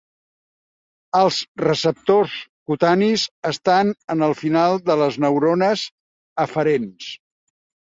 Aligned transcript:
Els 1.19 1.35
receptors 1.63 2.37
cutanis 2.71 3.27
estan 3.51 3.93
en 4.15 4.25
el 4.31 4.35
final 4.41 4.81
de 4.89 4.97
les 5.05 5.21
neurones 5.27 5.87
aferents. 6.49 7.15